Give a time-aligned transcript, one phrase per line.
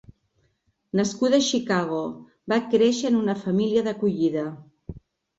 [0.99, 1.99] Nascuda a Chicago,
[2.53, 4.47] va créixer en una família d'acollida.